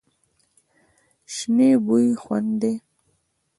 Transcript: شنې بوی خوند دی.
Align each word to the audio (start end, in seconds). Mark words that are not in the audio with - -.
شنې 1.33 1.69
بوی 1.85 2.07
خوند 2.21 2.51
دی. 2.61 2.73